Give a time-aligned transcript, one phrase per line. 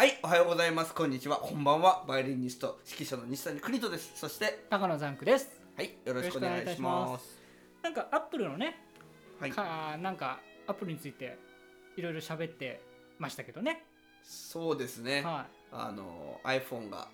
[0.00, 0.94] はい、おはようございます。
[0.94, 1.36] こんにちは。
[1.36, 2.06] こんばんは。
[2.08, 4.12] バイオリニスト、指揮者の西谷邦人です。
[4.14, 7.38] そして、高野ザンクですはい、よろしくお願いします。
[7.82, 8.78] なんかアップルのね、
[9.38, 11.36] はい、かなんかアップルについて
[11.98, 12.80] いろいろ喋って
[13.18, 13.84] ましたけどね
[14.22, 15.20] そうですね。
[15.20, 17.08] はあの iPhone が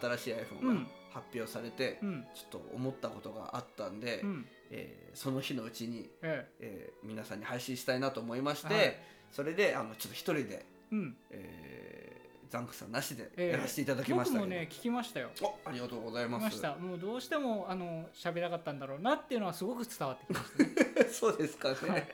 [0.00, 8.96] 新しい iPhone がうん発表されて、いうんちょっと思ったことがあったんで、うんえーその日のうちに、ええー皆さんに配信したいなと思いまして、はい
[9.32, 12.09] それであのちょっと一人で、えうんえー
[12.50, 13.48] ザンクさんなしでええ。
[13.52, 15.30] やらせていただきましたけど、僕もね聞きましたよ。
[15.40, 16.42] おありがとうござい聞きます。
[16.44, 16.74] ました。
[16.74, 20.64] もうどうしてもあの喋りたかったんだろうなっていうのはすごく伝わってきました
[21.04, 21.08] ね。
[21.14, 21.76] そうですかね。
[21.88, 22.06] はい。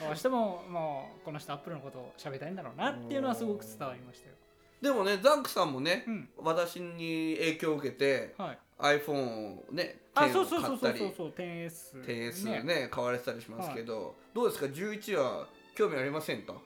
[0.00, 4.34] どうしてももうこの人アップルのことを喋りたいんだろうなっていうのはすごく伝わりましたよ。
[4.80, 6.28] でもね、ザンクさんもね、うん。
[6.38, 8.58] 私に影響を受けてはい。
[8.78, 12.88] iPhone をねあ10をそうそうそうそうそうそう 10S 10S ね。
[12.90, 16.62] 買われてたりしますけど、どうですか？11は興味ありませんか、まあ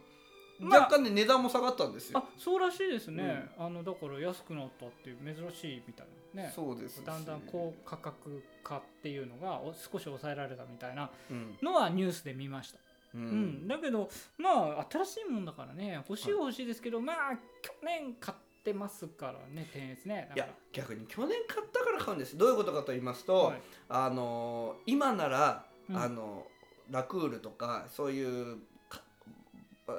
[0.61, 2.19] 若干ね値段も下がったんですよ。
[2.19, 6.43] あそうらしいですね、あのだから安くなったっていう珍しいみたいな。
[6.45, 7.05] ねそうです。
[7.05, 12.79] だんだん高価格化っていうのがお少し抑えられたみたいなうん、のはニュースで見ました、
[13.15, 13.65] ううん。
[13.65, 17.17] んだけどまあ新しいもんだからね欲しいは欲しいですけど、まあ
[17.61, 20.31] 去年買ってますからね 10S ね。
[20.35, 22.39] いや逆に去年買ったから買うんです。
[22.39, 23.63] どういうことかと言いますと、らはい。
[23.89, 25.97] あのー今なら、うん。
[25.97, 26.47] あの
[26.91, 28.63] ラクールとかそういうか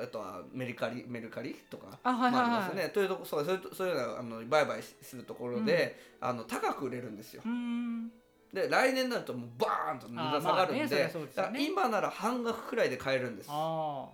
[0.02, 2.49] あとはメルカリメルカリとかあはいはいはい。
[2.49, 2.89] まあありますね。
[2.89, 7.41] というとこそうそういうそういうようなあの売買するところで、あの高く売れるんですよ。
[7.45, 8.11] うーん。
[8.53, 11.66] で来年になるともうバーンと値段下がるんで,、ねでね。
[11.66, 13.49] 今なら半額くらいで買えるんです。
[13.52, 14.09] あ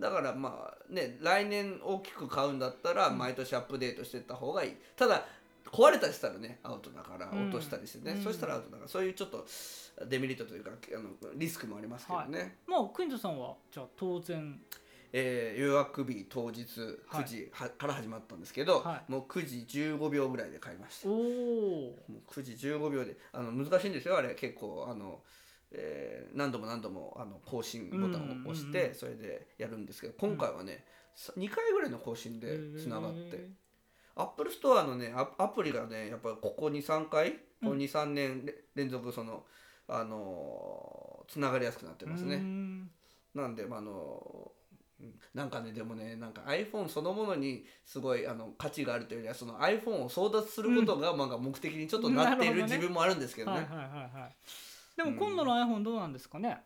[0.00, 3.18] だからまあね来年大きく買うんだったらうん。
[3.18, 4.76] 毎年アップデートしていった方がいい。
[4.96, 5.24] ただ
[5.70, 7.42] 壊れたりしたらねアウトだからうん。
[7.48, 8.24] 落としたりしてね、うん。
[8.24, 9.46] そしたらアウトだからそういうちょっと
[10.08, 14.58] デメリットというかあのリスクもありますけどね、あもうクイントさんはじゃあ当然
[15.12, 16.64] えー予約日当日
[17.10, 21.08] 9時はから始まったんですけど、はもう9時15秒ぐらいで買いました。
[21.08, 21.16] おお
[22.08, 24.34] もう9時15秒であの難しいんですよあれ。
[24.34, 25.20] 結構あの、
[25.72, 30.84] えー何度も何度もあの更新ボタンを押して、うんうんうんそれでやるんですけど今回はね、
[31.14, 33.48] さ2回ぐらいの更新でつながって、
[34.14, 37.32] アップルストアのねアアプリがねやっぱここ23回、
[37.62, 39.44] この23年れ連続その
[39.88, 42.36] あのつながりやすくなってますね、
[43.34, 44.59] なんでまああのうん
[45.34, 53.58] なんかねでもねなんか iPhone そのものにすごいあの価値があるというよりはその iPhone を争奪することが、まあ目的にちょっとなっている自分もあるんですけどね。
[53.58, 53.88] はいはいはい
[54.20, 54.36] はい。
[54.96, 56.58] でも今度の iPhone どうなんですかね、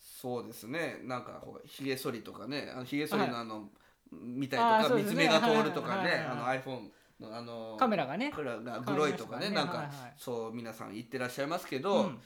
[0.00, 1.00] そうですね。
[1.04, 3.68] なんかこうひげ剃りとかねあのひげ剃りのあの、
[4.10, 5.24] 見たりとか、あーそうですね。
[5.24, 6.88] 見つめが通るとかね、iPhone
[7.20, 8.32] のあのカメラがね。
[8.34, 12.18] カメラがグロいとかねなんか、はいはいそう皆さん言ってらっしゃいますけど、うん。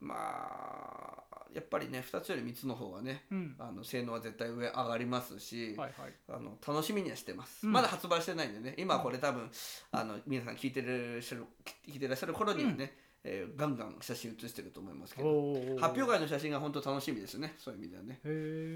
[0.00, 1.25] まあ
[1.56, 3.56] やっぱりね2つより3つの方がねうん。
[3.58, 6.12] あの性能は絶対上上がりますし、はいはい。
[6.28, 7.72] あの楽しみにはしてます、うん。
[7.72, 8.74] まだ発売してないんでね。
[8.76, 9.50] 今これ多分
[9.90, 12.94] あの皆さん聞いてる聞いてらっしゃる頃にはね、
[13.24, 17.54] えーガンガン写真写してると思いますけど発表会の写真が本当楽しみですね。
[17.58, 18.20] そういう意味ではね。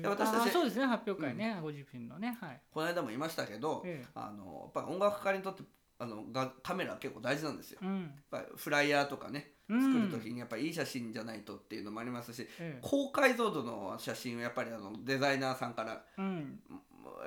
[0.03, 0.87] で私たちあそうですね。
[0.87, 2.39] 発表会ね、ご自身のね。
[2.41, 2.61] はい。
[2.73, 4.09] この間も言いましたけど、ええ。
[4.15, 5.63] あのやっぱ音楽家にとって
[5.99, 7.81] あのがカメラは結構大事なんですよ。
[7.83, 8.01] うん。
[8.33, 16.61] やっぱフライヤーとかねうん作る時にやっぱりいい写真じゃないとっていうのもありますし、ええ高解像度の写真をやっぱりあのデザイナーさんからうん。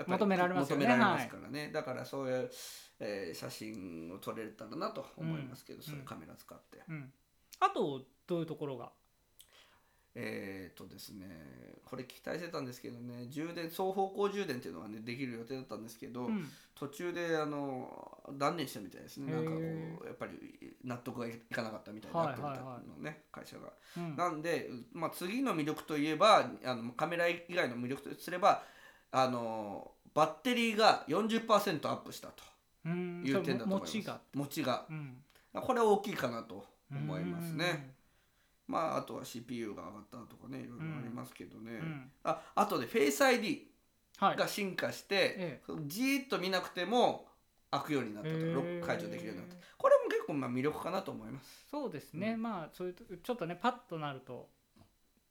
[0.08, 0.86] 求められますよね。
[0.86, 2.50] 求められますからね、だからそういう、
[3.00, 5.84] えー写真を撮れたらなと思いますけど、ん。
[5.84, 7.12] そういうカメラ使って、うん。
[7.60, 8.92] あとどういうところが？
[10.16, 11.28] えっ、とですね
[11.84, 16.50] これ期待してたんですけどね充電双方向充電っていうのはねできる予定だったんですけど、うん。
[16.76, 17.88] 途中であの
[18.34, 19.32] 断念したみたいですね。
[19.32, 23.72] なんかこへうやっぱり納得がいかなかったみたいはいなのね会社が。
[23.98, 24.16] うん。
[24.16, 28.64] なんで、まあ、次の魅力といえばあのカメラ以外の魅力とすれば
[29.12, 32.44] あのバッテリーが40%アップしたと
[32.86, 33.24] うん。
[33.26, 33.96] いう点だと思います。
[33.96, 34.22] 持ちが。
[34.34, 34.86] 持ちが。
[34.90, 35.18] うん。
[35.54, 37.94] これは大きいかなと思いますね。
[38.68, 41.72] うまああとは CPU が上がったとかねいろいろありますけどね。
[41.72, 41.76] ん。
[41.76, 42.12] うん。
[42.24, 43.68] ああとで Face ID
[44.18, 44.38] はい。
[44.38, 47.26] が進化して、えじーっと見なくても
[47.72, 48.54] 開くようになったと、へー。
[48.54, 49.64] ロック解除できるようになった。
[49.78, 51.66] これも結構まあ魅力かなと思います。
[51.70, 54.48] そうですね、まあそういうとちょっとねパッとなると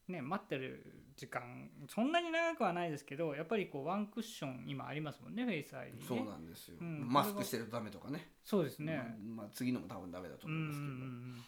[0.08, 0.84] ね待ってる
[1.16, 6.04] 時間そんなに長くはないですけどやっぱりこうワンクッション今ありますもんねフェイス ID ね。
[6.06, 6.76] そうなんですよ。
[6.80, 7.06] うん。
[7.08, 8.28] マスクしてるとダメとかね。
[8.44, 11.44] そうですね、まあ、まあ次のも多分ダメだとうんうんう思いますけど、ん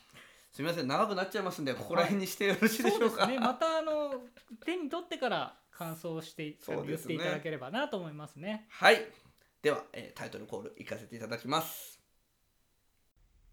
[0.54, 3.40] すみません長くなっちゃいますんでここら辺にしてよろしいでしょうか、そうですね。
[3.40, 4.14] またあの
[4.64, 8.68] 手に取ってから感想して言っていただければなと思いますね。
[8.70, 9.04] はい。
[9.62, 11.98] では、えータイトルコールいかせていただきます。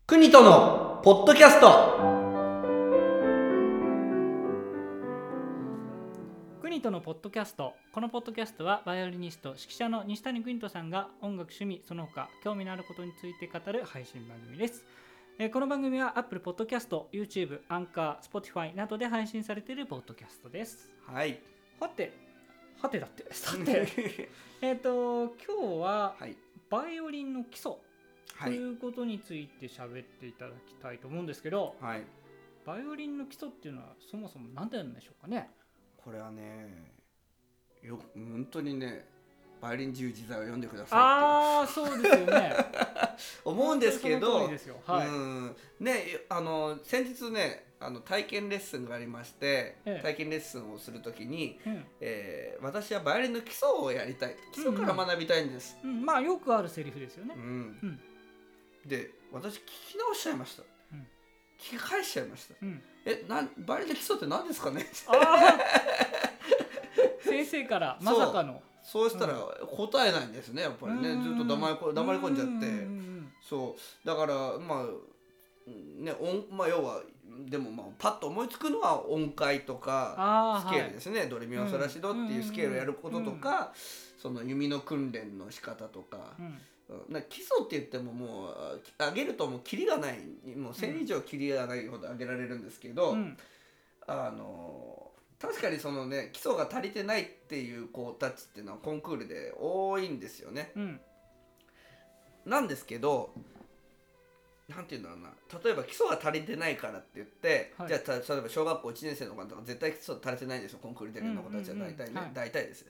[0.05, 2.21] 国とのポッドキャスト。
[6.61, 7.73] 国ニトのポッドキャスト。
[7.91, 14.85] このポッドキャストはバイオリニスト指揮者の西谷邦人さんが音楽趣味その他興味のあることについて語る配信番組です
[15.43, 20.87] えーこの番組は Apple Podcast、YouTube、アンカー、Spotify などで配信されているポッドキャストです。
[21.07, 21.39] はい。
[21.79, 22.13] はて
[22.79, 23.25] はてだって？
[23.33, 24.29] さて。
[24.61, 26.37] えっと今日ははい。
[26.69, 27.71] バイオリンの基礎
[28.35, 28.51] はい。
[28.51, 32.03] ということについて喋っていただきたいと思うんですけど、はい。
[32.63, 35.49] バイオリンの基礎っていうのはそもそも何でなんでしょうかね
[35.97, 36.93] これはね
[37.81, 39.09] よ本当にね
[39.61, 42.55] バイオリン自由自在を読んでくださいっああそうですよね。
[42.57, 42.65] て
[43.45, 44.47] 思うんですけど
[45.79, 50.01] ねあの先日ねあの体験レッスンがありまして、ええ。
[50.03, 51.85] 体験レッスンをするときに、うん。
[51.99, 54.35] えー私はバイオリンの基礎をやりたい。
[54.53, 57.33] 基礎から学びたいんです、うん、まあよくあるセリフですよね。
[57.35, 57.39] う。
[57.39, 57.41] ん。
[57.41, 57.47] う
[57.87, 57.99] ん。
[58.87, 59.61] で私聞
[59.93, 60.63] き直しちゃいました、
[60.93, 61.07] うん。
[61.57, 62.55] 聞き返しちゃいました。
[62.61, 64.85] うん、えなんバイオリンの基礎って何ですかね？
[67.23, 71.09] 先生からまさかのそうしたら答えないんですねやっぱりね。
[71.09, 71.23] うん。
[71.23, 72.87] ずっと黙りこ黙り込んじゃって、
[73.41, 74.07] そう。
[74.07, 74.85] だからまあ
[76.03, 77.01] ね音まあ要は
[77.49, 83.73] でもまあパッと思いつくのは音階とかスケールですね、ドレミファソラシドっていうスケールをやることとか、
[84.21, 86.45] その弓の訓練の仕方とか、うん。
[86.45, 87.13] うん。
[87.13, 90.19] な基礎って言ってももうあ上げるともうキリがない。
[90.57, 93.37] もう1000以上キリがないほど上げられるんですけど、うん。
[94.07, 95.10] あの
[95.41, 100.71] 確かにそのね基礎が足りてないっていう子たちっていうのはコンクールで多いんですよね。
[100.75, 100.99] うん。
[102.45, 103.33] なんですけど
[104.69, 105.29] なんていうんだろうな。
[105.63, 107.87] 例えば基礎が足りてないからって言って、はい。
[107.87, 112.85] じゃあた例えば小学校1年生の子とか絶対基礎足りてないんですよコンクール出るような子たちは大体ね、はい大体です。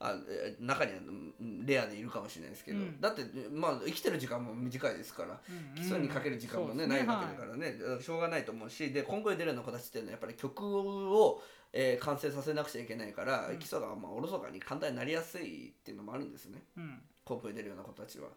[0.00, 0.98] あえー中には
[1.40, 3.22] うんレアでいるかもしれないですけど、うんだって
[3.52, 16.62] まあ生きてる時間も短いですからうん基礎にかける時間もね、そうですないわけだからね、しょうがないと思うしでコンクール出るような子たちっていうのはやっぱり曲を、えー完成させなくちゃいけないから、うん基礎がまあおろそかに簡単になりやすいっていうのもあるんですね。
[16.76, 18.28] うんコンプに出るような子たちは。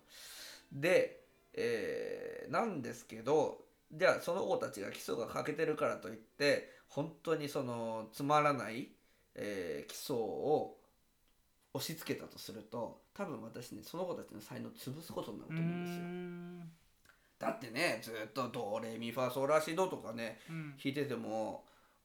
[0.72, 1.22] で、
[1.54, 3.58] えーなんですけど
[3.92, 8.90] じゃあその子たちが基礎が欠けてるからといって本当にそのつまらない、
[9.36, 10.76] えー基礎を
[11.76, 16.04] 押し付けたとすると多分私ねその子たちの才能を潰すことになるとう思うんですよ。
[16.04, 16.72] ん
[17.40, 21.64] だってねずっとドレミファソラシドとかねうん弾いてても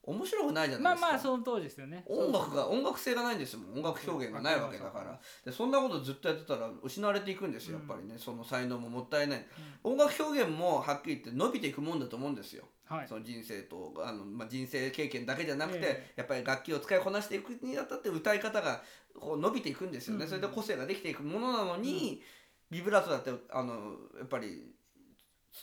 [0.09, 1.13] 面白くないじゃなまあいですか。
[1.13, 2.03] まあその通りですよね。
[2.07, 3.61] 音楽が音楽性がないんですよ。
[3.75, 5.21] 音楽表現がないわけだから。
[5.45, 9.47] でそんなことずっとやってたら失われていくんですよやっぱりね、その才能ももったいない、
[9.85, 13.09] 音楽表現もはっきり言って伸びていくもんだと思うんですよ、はい。
[13.09, 16.13] その人生とあの、まあ、人生経験だけじゃなくて、え。
[16.17, 18.83] やっぱり楽器を使いこなしていくにあたって歌い方が
[19.19, 20.29] こう伸びていくんですよね、うん。
[20.29, 22.23] それで個性ができていくものなのに、
[22.71, 24.63] ビブラートだってあのやっぱり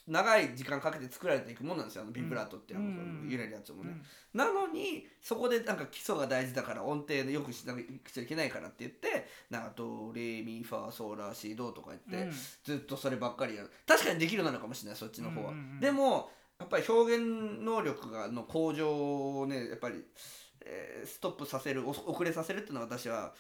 [0.08, 3.28] 長い時間かけて作られていくもんなんですよあのビブラートってあの、うん。
[3.30, 3.92] 揺れるやつもね、
[4.34, 4.40] うん。
[4.40, 12.34] なのにそこでなんか基礎が大事だから音程でよくしなくちゃいけないからって言ってなんかドレミファソラシドとか言って、うん。
[12.64, 13.72] ずっとそればっかりやる。
[13.88, 15.80] 確かにできるなるかもしれないそっちの方は、うんうんうん。
[15.80, 17.26] でもやっぱり表現
[17.62, 20.04] 能力がの向上をねやっぱり、
[20.66, 23.34] えーストップさせるお遅れさせるっていうのは私は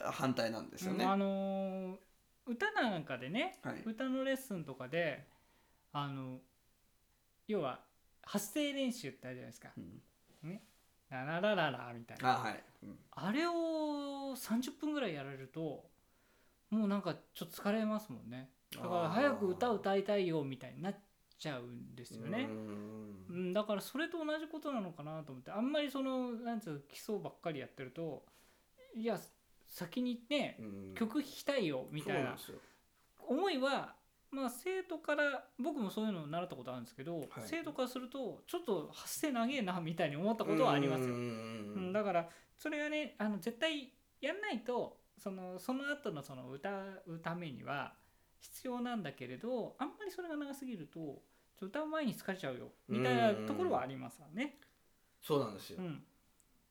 [0.00, 1.10] 反対なんですよね、うん。
[1.10, 1.96] あのー
[2.44, 3.82] 歌なんかでね、はい。
[3.86, 5.24] 歌のレッスンとかで
[5.92, 6.38] あの
[7.46, 7.80] 要は
[8.22, 9.68] 発声練習ってあるじゃないですか。
[9.76, 10.02] うん
[11.10, 12.38] 「ラララララ」みたいな。
[12.38, 12.98] あはい、うん。
[13.10, 13.52] あれを
[14.34, 15.90] 30分ぐらいやられると
[16.70, 18.50] もうなんかちょっと疲れますもんね。
[18.74, 20.96] だから早く歌歌いたいよみたいになっ
[21.38, 22.46] ちゃうんですよね。
[22.48, 22.52] う。
[22.52, 23.26] ん。
[23.28, 25.50] うん、だからそれと同じことなのかなと思って。
[25.50, 28.24] あんまりそのなんつうの基礎ばっかりやってると
[28.94, 29.20] いや
[29.68, 30.94] 先にねうん。
[30.94, 32.36] 曲弾きたいよみたいな。
[33.18, 33.94] 思いは
[34.32, 37.28] まあ生徒から僕もそういうのを習ったことあるんですけど、はい。
[37.44, 41.14] 生徒からするとちょっと発声長えなみたいに思ったことはありますよ。
[41.14, 46.70] うんうん、だからそれはねあの絶対やんないとそのその後のその歌
[47.06, 47.92] うためには
[48.40, 51.22] 必要なんだけれどあんまりそれが長すぎると
[51.58, 54.56] ちょ歌う前に疲れちゃうよみたいなところはありますわね。
[55.22, 55.76] そうなんですよ。
[55.78, 56.02] う、ん。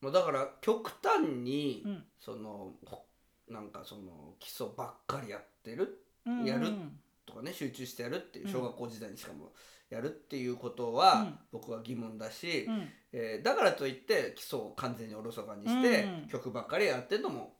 [0.00, 2.04] まあだから極端に、うん。
[2.18, 3.04] そのほ
[3.48, 8.52] なんかその基礎ばっかりやってるうんやるうんとかね集中してやるっていううん。
[8.52, 9.52] 小学校時代にしかも
[9.90, 11.38] やるっていうことは、うん。
[11.52, 12.88] 僕は疑問だし、うん。
[13.12, 17.54] えーだからといって基礎を完全におろそかにして、うん曲ばっかりやってるのも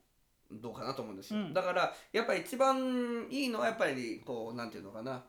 [0.51, 1.53] どうかなと思うんですよ、うん。
[1.53, 5.25] だからやっぱり一番いいのはやっぱりこうなんていうのかな、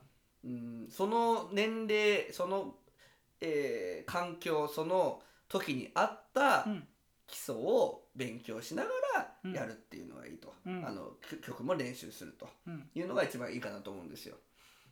[0.46, 2.76] うん、その年齢その、
[3.42, 6.88] えー環境その時に合ったうん
[7.28, 8.90] 基礎を勉強しなが
[9.44, 10.86] うんらやるっていうのがいいと、うん。
[10.86, 12.90] あのき曲も練習するとうん。
[12.94, 14.36] いうのが一番いいかなと思うんですよ。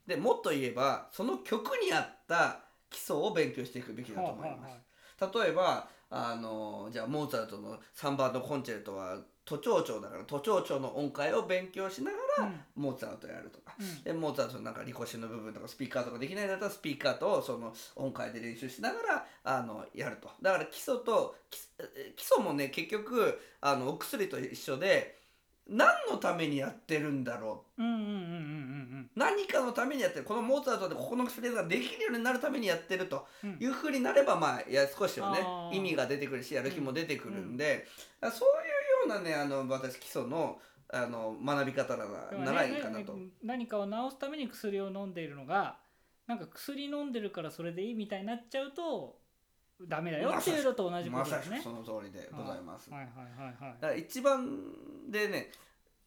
[0.07, 2.59] でもっと言えばその曲に合った
[2.89, 4.71] 基礎を勉強していくべきだと思います。
[4.71, 4.77] は
[5.21, 9.17] あは例えばあのじゃあモーツァルトの3番のコンチェルトは
[9.51, 12.59] 都庁長だから都庁長の音階を勉強しながら、うん。
[12.75, 13.75] モーツァルトやるとか。
[13.79, 14.03] うん。
[14.03, 20.29] でモーツァルトのなんかリコシの部分とかスピーカーとかできないんだったらスピーカーとその音階で練習しながらあのやると。
[20.41, 21.59] だから基礎と基
[22.15, 25.19] 基礎もね結局あのお薬と一緒で
[25.69, 27.81] 何のためにやってるんだろう。
[29.15, 30.25] 何かのためにやってる。
[30.25, 33.57] このモーツァルトでここのフレーズができるようになるためにやってるとうん。
[33.59, 37.87] いうふうになればまあいや少しはね意味が出てくるしやる気も出てくるんで、
[38.21, 38.33] そういう
[39.15, 40.59] なねあの私基礎の
[40.93, 43.13] あの学び方なうんらならいいかなと。
[43.13, 45.77] ね何かを治すために薬を飲んでいるのが
[46.27, 49.19] なんか薬飲んでるからそれでいいみたいになっちゃうと
[49.87, 51.57] ダメだよっていうのと同じこまとですね。
[51.57, 51.71] さしくそ。
[51.71, 52.89] の通りでございます。
[52.91, 52.99] はい。
[53.01, 53.09] はい。
[53.09, 53.63] はい。
[53.63, 53.73] はい。
[53.79, 54.49] だから一番
[55.09, 55.51] でね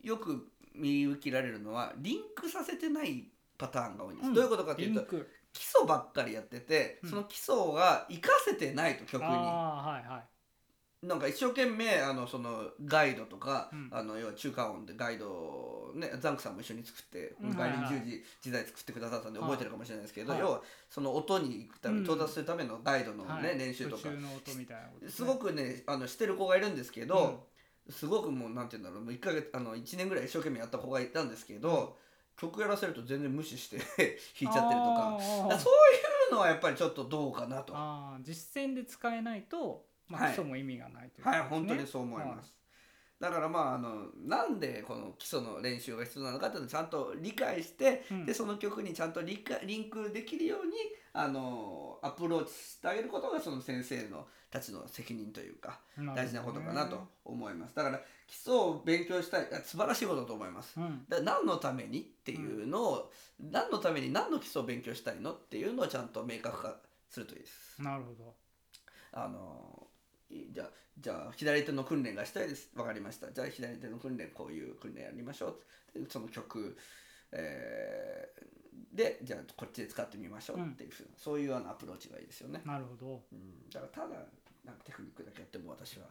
[0.03, 4.35] よく見受けられるのはリンクさせてないパターンが多いんです、うん。
[4.35, 5.03] どういうことかっていうと
[5.53, 7.11] 基礎ばっかりやってて、うん。
[7.11, 9.29] その基礎が活かせてないと曲に。
[9.29, 10.34] ああはいはい
[11.07, 13.89] なんか一生懸命あのそのガイドとか、うん。
[13.93, 17.57] あの要は中華音でガイドをねザンクさんも一緒に作って、うん。
[17.57, 19.51] バイオリンはいはい10時時代作ってくださったんではい。
[19.51, 20.41] 覚えてるかもしれないですけど、はい。
[20.41, 22.03] 要はその音に行くためうん。
[22.03, 23.59] に到達するためのガイドのね、はい。
[23.59, 24.03] 練習とか。
[24.03, 27.47] 途中の音みたいなことですごくねあのしてる子がいるんですけど、
[27.91, 31.97] すごくもうなんて言うんだろうもう1ヶ月あの1年ぐらい一生懸命やった子がいたんですけど、
[32.37, 33.79] 曲やらせると全然無視して
[34.41, 35.17] 弾いちゃってるとか。
[35.17, 35.43] あー。
[35.43, 37.73] だからそういうのはやっぱりちょっとどうかなと。
[37.77, 38.23] あー。
[38.23, 42.55] 実践で使えないと、まあ、はい基礎も意味がないというはい、ことですね本当にそう思います。
[43.21, 50.73] だからまああのなんでこの基礎の練習が必要なのかっていうのをちゃんと理解して、うんでその曲にちゃんと理解リンクできるように
[51.13, 55.81] あのアプローチしてあげることがその先生のたちの責任というか
[56.15, 57.75] 大事なことかなと思います。
[57.75, 60.79] だから基礎を勉強したいあ素晴らしいことだと思います。
[60.79, 66.77] うんだ何のためにっていうのを、何のために何の基礎を勉強したいのっていうのをちゃんと明確化
[67.09, 67.81] するといいです。
[67.81, 68.35] なるほど
[69.13, 69.84] あのい
[70.51, 72.71] じゃあじゃあ左手の訓練がしたいです。
[72.77, 73.33] わかりました。
[73.33, 75.59] じゃあ左手の訓練こういう訓練やりましょ
[75.95, 75.99] う。
[75.99, 76.77] でその曲、
[77.33, 78.55] えー
[78.93, 83.23] でじゃあこっちで使ってみましょうっていうふうな、そういうようなアプローチがいいですよね、なるほど。
[83.33, 84.21] うん、だからただ
[84.65, 86.07] なんかテクニックだけやっても私は、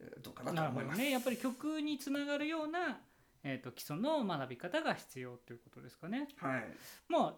[0.00, 0.98] えーどうかなと思います。
[0.98, 1.10] ね。
[1.10, 3.00] やっぱり曲につながるような、
[3.42, 6.28] えー、と基礎の学び方が必要ということですかね。
[6.36, 6.64] はい。
[7.08, 7.34] まあ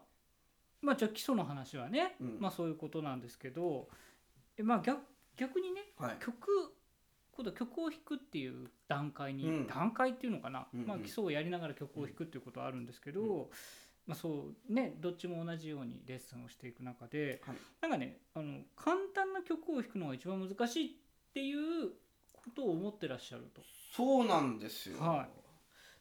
[0.83, 2.41] まあじゃあ基礎の話はね、うん。
[2.41, 3.89] まあそういうことなんですけど
[4.57, 5.01] えまあ逆
[5.41, 6.17] 逆にねはい。
[6.21, 6.37] 曲
[7.33, 9.67] 今度曲を弾くっていう段階に、うん。
[9.67, 10.87] 段階っていうのかな、うんうん。
[10.87, 13.47] まあ、基礎をやりながら曲を弾くっていうことはあるんですけど、うん
[14.07, 17.57] まあ、そうねどっちも同じようにレッスンをしていく中で、はい。
[17.81, 20.91] なんかねあの簡単な曲を弾くのが一番難しいっ
[21.33, 21.91] ていう
[22.33, 23.63] ことを思ってらっしゃると。
[23.97, 25.29] そうなんですよ、はい。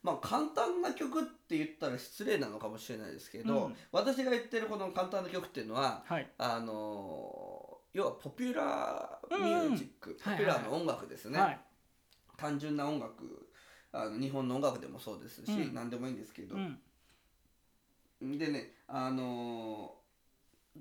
[0.02, 3.76] まあ簡単な曲って言ったら失礼なのかもしれないですけど、うん。
[3.92, 7.49] 私が言ってるこの簡単な曲っていうのははい、あの
[7.94, 11.60] 要はポピュラーミュージック、うんポピュラーの音楽ですね、はい
[12.38, 13.50] 単純な音楽
[13.92, 15.74] あの日本の音楽でもそうですし、うん。
[15.74, 16.56] 何でもいいんですけど。
[16.56, 18.38] う、ん。
[18.38, 19.96] でねあの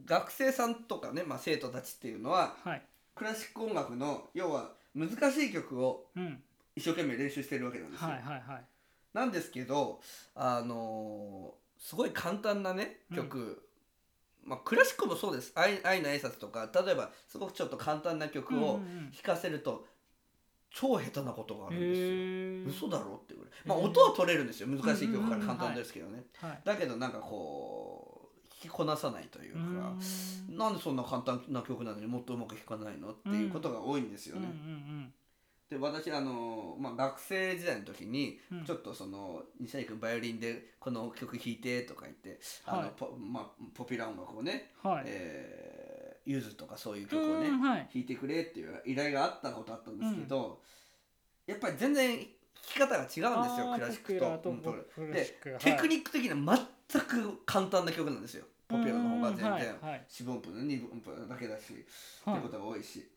[0.04, 2.82] 学生さんとかね、まあ、生徒たちっていうのははい。
[3.14, 6.42] クラシック音楽の要は難しい曲をうん。
[6.76, 8.10] 一生懸命練習してるわけなんですよ。
[8.10, 8.64] はいはいはい。
[9.12, 10.00] なんですけど
[10.36, 13.67] あのすごい簡単なね曲、
[14.48, 15.52] まあ、クラシックもそうです。
[15.54, 19.10] 愛愛の挨拶とか例えばすごくちょっと簡単な曲をうんうんうん。
[19.12, 19.86] 弾かせると
[20.70, 22.88] 超下手なことがあるんですよ。
[22.88, 24.68] 嘘だろっていうぐらい、まあ、音は取れるんですよ。
[24.68, 26.60] 難しい曲から簡単ですけどね、はい。
[26.64, 34.52] だけどなんかこう弾きこなさないというか、うなんでそんな簡単な曲なのにもっとうまく弾かないのっていうことが多いんですようんうね。
[34.52, 35.12] ん
[35.70, 38.64] で私あの、まあ、学生時代の時にうん。
[38.64, 42.90] ちょっとその西谷君バイオリンでこの曲弾いてとか言って、あのはい。
[42.96, 45.04] ポまあ、ポピュラー音楽をね、うんはい。
[45.06, 45.98] えー
[46.30, 47.88] ゆずとかそういう曲をね、うんはい。
[47.90, 50.60] 弾いてくれっていう依頼があったことあったんですけど、
[51.46, 52.26] やっぱり全然弾
[52.62, 55.50] き方が違うんですよあークラシックとポピュラーとうんポプラシック。
[55.50, 55.58] はい。
[55.60, 56.58] テクニック的には
[56.92, 58.44] 全く簡単な曲なんですよ。
[58.68, 60.04] ポピュラーの方が全然、うんはいはい。
[60.06, 61.62] 四分音符二分音符だけだし、
[62.26, 62.34] はい。
[62.36, 63.08] ってことが多いし、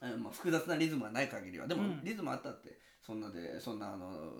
[0.00, 1.66] まあ、複雑なリズムがない限りは。
[1.66, 2.04] でも、うん。
[2.04, 4.32] リズムあったってそんなでそんなあの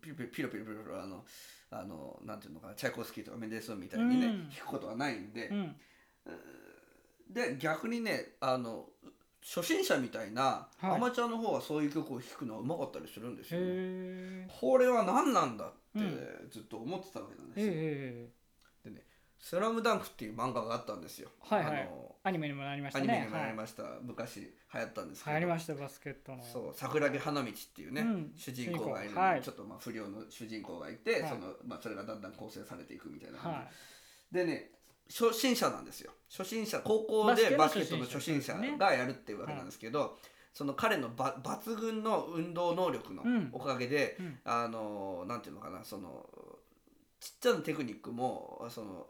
[0.00, 1.24] ピロピロピロピロピあの
[1.70, 4.48] あのなんていうのかなチャイコフスキーとかメンデルソンみたいにね、うん。
[4.48, 5.76] 弾くことはないんで、うん。
[7.30, 8.86] で逆にねあの
[9.44, 10.96] 初心者みたいな、はい。
[10.96, 16.48] アマチュアの方はそういう曲を弾くのはうまかったりするんですよ、ね、へこれは何なんだってうん。
[16.50, 18.28] ずっと思ってたわけなんえですよ、
[19.42, 21.28] スラムダンクっていう漫画があったんですよ。
[21.40, 21.82] はいはい。
[21.82, 23.12] あのアニメにもなりましたね。
[23.12, 25.30] アニメにもなりはいました、昔流行ったんですけど。
[25.32, 26.44] 流行りましたバスケットの。
[26.44, 28.32] そう桜木花道っていうね、うん。
[28.36, 29.42] 主人公がいる、はい。
[29.42, 31.28] ちょっとまあ不良の主人公がいて、はい。
[31.28, 33.64] そのまあ、それがだんだん構成されていくみたいな感じ、は
[34.30, 34.70] でね
[35.08, 36.12] 初心者なんですよ。
[36.30, 40.18] 初心者高校でバスケットの初初心者がやるっていうわけなんですけど、
[40.54, 43.48] その彼のば抜群の運動能力のうん。
[43.52, 44.38] おかげで、うん。
[44.44, 46.24] あのなんていうのかなその
[47.18, 49.08] ちっちゃなテクニックもその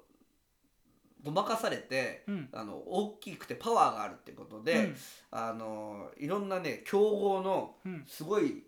[1.23, 2.49] ごまかされてうん。
[2.53, 4.93] あの大きくてパワーがあるってことで、
[5.31, 7.93] あのいろんなね強豪のうん。
[7.93, 8.65] うんすごい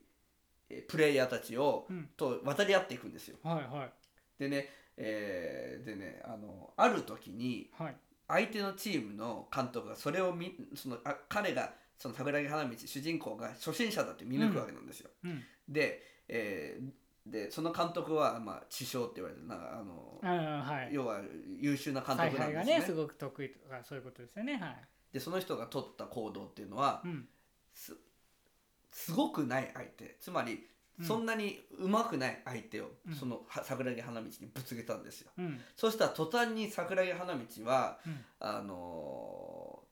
[0.71, 2.09] えプレイヤーたちを、うん。
[2.17, 3.37] と渡り合っていくんですよ。
[3.43, 3.91] はいはい。
[4.39, 7.97] でね、えーでねあのある時にはい。
[8.27, 15.11] 相手のチームの監督がそれを見そのあ彼がその桜木花道主人公が初心者だって見抜くわけなんですよ。
[15.25, 15.43] うん。
[15.69, 16.91] で,、えー
[17.27, 20.89] でその監督は、まあ、知将って言われてなんかあの、うんはい。
[20.93, 21.21] 要は
[21.59, 22.73] 優秀な監采督なん配ですね。
[22.75, 24.57] がねすごく得意とかそういうことですよね。
[24.57, 24.77] はい。
[25.13, 27.27] でその人が取った行動っていうのはうん。
[27.73, 27.97] す
[28.91, 30.17] すごくない相手。
[30.21, 30.67] つまり
[30.99, 31.07] うん。
[31.07, 33.15] そんなに上手くない相手を、うん。
[33.15, 35.31] そのは桜木花道にぶつけたんですよ。
[35.39, 35.61] うん。
[35.77, 38.25] そしたら途端に桜木花道はうん。
[38.41, 39.85] あのー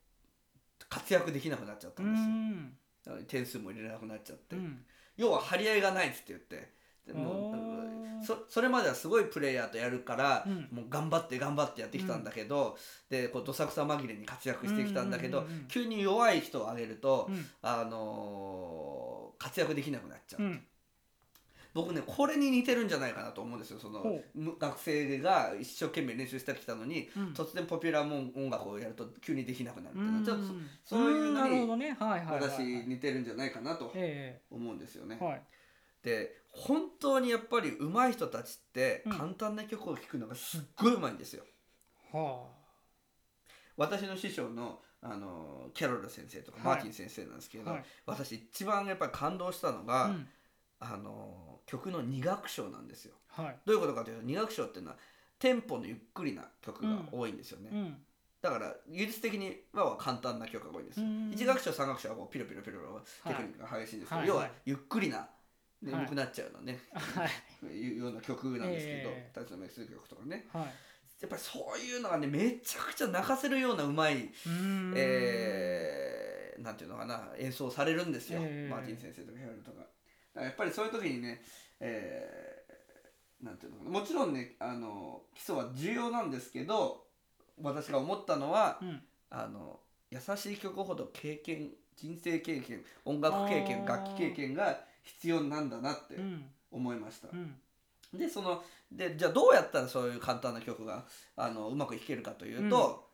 [0.92, 3.16] 活躍できなくなっちゃったうんですよ。
[3.16, 3.24] ん。
[3.24, 4.84] 点数も入れなくなっちゃって、うん。
[5.16, 6.70] 要は張り合いがないっつって言って
[7.06, 7.54] でもおう。
[7.54, 8.24] ー。
[8.24, 10.68] そそれまではすごいプレイヤーとやるから、うん。
[10.70, 12.76] もう頑張って頑張ってやってきたんだけど、
[13.10, 15.68] でこうどさくさ紛れに活躍してきたんだけど、うんうんうんうん。
[15.68, 17.46] 急に弱い人を上げると、うん。
[17.62, 20.64] あのー活躍できなくなっちゃう、うん。
[21.74, 23.80] 僕ねこれに似てるんじゃないかなと思うんですよ。
[23.80, 24.04] その
[24.36, 27.32] 学生が一生懸命練習してきたのに、うん。
[27.32, 30.44] 突然ポピュラーもん音楽をやると急にできなくなるっていうちょっと
[30.84, 31.66] そそういうのに
[31.98, 35.18] 私似てるんじゃないかなとえ思うんですよね。
[35.20, 35.42] えはい。
[36.04, 39.12] で本当にやっぱり上手い人たちってうん。
[39.12, 41.44] 簡単な曲を聴くのがすっごい上手いんですよ。
[42.12, 42.46] は
[43.76, 46.66] 私の師匠のあのキャロル先生とか、はい。
[46.66, 47.84] マーティン先生なんですけど、はい。
[48.06, 50.28] 私一番やっぱり感動したのあが、うん。
[50.78, 53.14] あの曲の二楽章なんですよ。
[53.28, 53.56] はい。
[53.64, 54.96] どういうことかというと二楽章っていうのは
[55.38, 57.70] テンポのゆっくりな曲が多いんですよね。
[57.72, 57.96] うん。
[58.42, 61.06] だから技術的には簡単な曲が多いんですよ。
[61.06, 61.30] うん。
[61.32, 64.50] 一楽章三楽章はこうピロピロピロピロテクニックが激しいんですけど、要ははい。
[64.50, 65.28] はいゆっくりな
[65.82, 66.06] 眠はい。
[66.06, 67.66] くなっちゃうのね、はい。
[67.66, 70.48] いうような曲なんですけどええ「立ちのメス曲」とかね。
[70.52, 70.64] はい。
[71.20, 74.30] やっぱりそういうのがねめちゃくちゃ泣かせるようなうまい、
[74.96, 78.70] えーなんていうのかな演奏されるんですよ、ええ。
[78.70, 79.78] マーティン先生とかヘラルとか。
[79.78, 79.88] だか
[80.34, 81.42] らやっぱりそういう時にね、
[81.80, 83.90] えーなんていうのかな。
[83.90, 87.08] もちろんねあの基礎は重要なんですけど
[87.60, 89.02] 私が思ったのはうん。
[89.30, 96.44] あの優しい曲ほど経験人生経験音楽経験楽器経験が必要なんだなってうん。
[96.70, 97.28] 思いました。
[97.32, 97.54] うん。
[98.18, 101.04] でそのでじゃあどうやったらそういう簡単な曲が
[101.36, 103.08] あのうまく弾けるかというと、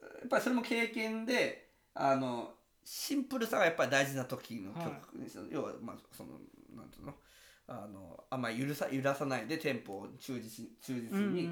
[0.00, 2.50] やっぱりそれも経験であの
[2.84, 6.30] シンプルさがやっぱり大事な時の曲ですよ、要はまあその
[6.76, 7.14] なんていうの？
[7.66, 11.48] あのあんまり揺るさ揺らさないでテンポを忠実忠実に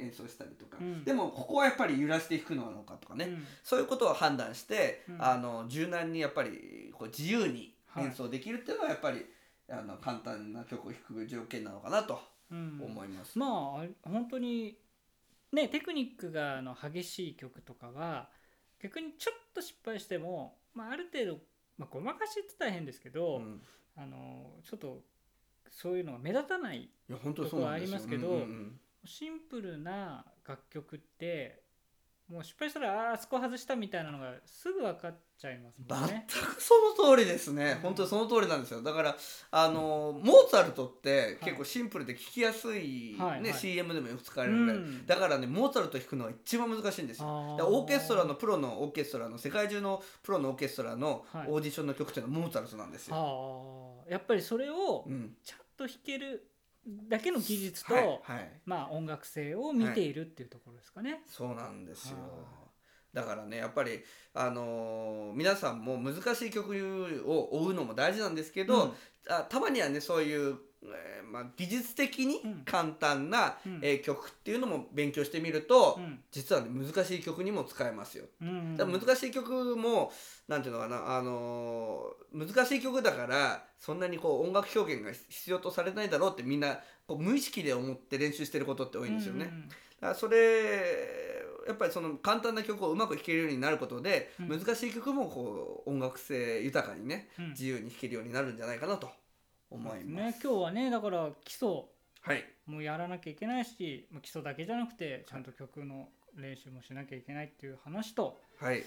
[0.00, 1.04] 演奏したりとか、うん。
[1.04, 3.44] でもここはやっぱり揺らしていくのかとかね、うん。
[3.62, 5.22] そういうことを判断して、うん。
[5.22, 9.24] あの柔軟にやっぱりこう自由に演奏できるっていうのはやっぱり、
[9.68, 12.80] あの簡単な曲を弾く条件なのかなとうん。
[12.82, 13.38] 思います。
[13.38, 14.76] まあ本当に
[15.52, 18.28] ねテクニックがあの激しい曲とかは
[18.82, 21.38] 逆にちょっと失敗しても、まあ、ある程度、
[21.78, 23.62] まあ、ごまかしって言ったら変ですけど、うん。
[23.96, 25.02] あのちょっと
[25.70, 28.80] そういうのが目立たないとこはありますけどうんうんうん。
[29.04, 31.62] シンプルな楽曲って
[32.30, 36.26] もう失敗したらあそこ外したみたいなのがすぐ分かっちゃいますもん全ね。
[36.28, 37.80] くその通りですね、うん。
[37.80, 38.82] 本当にその通りなんですよ。
[38.82, 39.16] だから
[39.50, 43.54] あのモーツァルトって結構シンプルで聴きやすい、ねはいはい。
[43.54, 45.06] CM でもよく使われるぐらい、うん。
[45.06, 47.26] だからねモーツァルト弾くのが一番難しいんですよ。
[47.26, 51.48] オーケストラのプロのオーケストラの世界中のプロのオーケストラのはい。
[51.48, 53.16] オーディションの曲っていうのはモーツァルトなんですよ。
[53.16, 54.12] あー。
[54.12, 55.34] やっぱりそれをうん。
[55.42, 56.46] ちゃんと弾ける
[56.86, 61.22] だけの技術と、はいはい、まあ音楽性を見ているっていうところですかね。
[61.26, 62.70] そうなんですよは。
[63.12, 64.02] だからねやっぱり、
[64.34, 68.92] あのー皆さんも難しい曲を追うのも大事なんですけど、うん
[69.28, 72.62] あたまにはねそういう、えーまあ、技術的にうん。
[72.64, 73.80] 簡単な、うん。
[73.82, 76.20] えー曲っていうのも勉強してみると、うん。
[76.30, 78.24] 実は、ね、難しい曲にも使えますよ。
[78.40, 80.12] うんだから難しい曲も
[80.48, 89.46] なんていうのかな、あのー難しい曲だからそんなにこう音楽表現が必要とされないだろうってみんなこう無意識で思って練習してることって多いんですよね。
[89.52, 89.68] うん。
[89.68, 89.76] だか
[90.08, 94.48] らそれやっぱりその簡単な曲をうまく弾けるようになることで、うん。
[94.48, 97.48] 難しい曲もこう音楽性豊かにねうん。
[97.50, 99.10] 自由に弾けるようになるんじゃないかなと
[99.70, 100.36] 思います。
[100.36, 101.84] ね、今日はねだから基礎
[102.22, 108.84] はい、もやらなきゃいけないしまあ基礎だけじゃなくてちゃんと曲の練習もしなきゃいけないっていう話と、はい、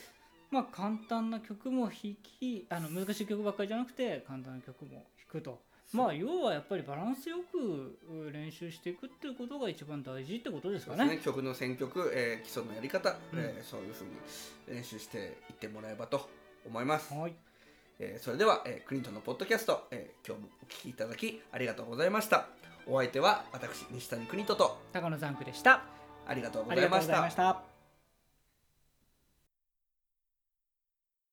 [0.51, 5.59] まあ、簡単な曲も弾きあの難しい曲ばっかりじゃなくて簡単な曲も弾くと。
[5.91, 11.07] まあ要はやっぱりバランスよくう練習していくっていうことが一番大事ってことですかね。
[11.07, 11.17] ね。
[11.23, 13.39] 曲の選曲、えー基礎のやり方、うん。
[13.39, 14.11] えーそういうふうに
[14.75, 16.27] 練習していってもらえばと
[16.65, 17.35] 思います、はい、
[17.99, 22.47] えーそれでは、えークリントンのポッドキャスト、えー今日もお聞きいただきありがとうございました
[22.87, 25.83] お相手は私西谷邦人と高野ザンクでした。
[26.27, 27.72] ありがとうございました。